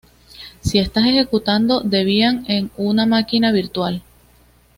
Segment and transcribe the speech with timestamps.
[0.61, 4.01] Si estás ejecutando Debian en una máquina virtual